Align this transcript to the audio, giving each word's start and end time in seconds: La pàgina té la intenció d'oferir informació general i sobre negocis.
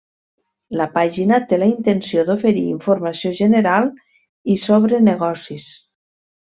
La 0.79 0.87
pàgina 0.95 1.39
té 1.51 1.59
la 1.59 1.67
intenció 1.73 2.25
d'oferir 2.31 2.65
informació 2.71 3.35
general 3.43 3.95
i 4.57 4.61
sobre 4.67 5.07
negocis. 5.13 5.73